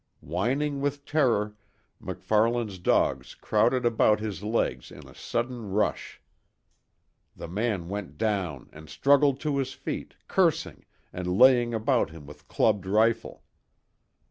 Whining 0.21 0.81
with 0.81 1.05
terror, 1.05 1.53
MacFarlane's 1.99 2.79
dogs 2.79 3.35
crowded 3.35 3.85
about 3.85 4.19
his 4.19 4.41
legs 4.41 4.89
in 4.89 5.07
a 5.07 5.13
sudden 5.13 5.69
rush. 5.69 6.19
The 7.35 7.47
man 7.47 7.87
went 7.87 8.17
down 8.17 8.67
and 8.73 8.89
struggled 8.89 9.39
to 9.41 9.57
his 9.57 9.73
feet, 9.73 10.15
cursing, 10.27 10.85
and 11.13 11.37
laying 11.37 11.75
about 11.75 12.09
him 12.09 12.25
with 12.25 12.47
clubbed 12.47 12.87
rifle. 12.87 13.43